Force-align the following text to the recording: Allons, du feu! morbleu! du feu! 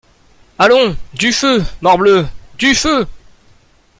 Allons, 0.57 0.95
du 1.13 1.31
feu! 1.31 1.63
morbleu! 1.81 2.25
du 2.57 2.73
feu! 2.73 3.05